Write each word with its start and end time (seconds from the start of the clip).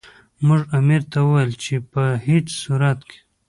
موږ 0.45 0.61
امیر 0.79 1.01
ته 1.11 1.17
وویل 1.23 1.53
چې 1.63 1.75
په 1.91 2.03
هیڅ 2.27 2.47
صورت 2.63 2.99
کې. 3.09 3.19